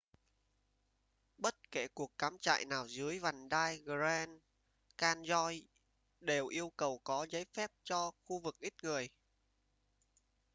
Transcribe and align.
bất 1.37 1.71
kể 1.71 1.87
cuộc 1.87 2.17
cắm 2.17 2.37
trại 2.41 2.65
nào 2.65 2.87
dưới 2.87 3.19
vành 3.19 3.49
đai 3.49 3.77
grand 3.77 4.29
canyon 4.97 5.53
đều 6.19 6.47
yêu 6.47 6.71
cầu 6.77 6.99
có 7.03 7.25
giấy 7.29 7.45
phép 7.53 7.71
cho 7.83 8.11
khu 8.25 8.39
vực 8.39 8.59
ít 8.59 8.73
người 8.83 9.09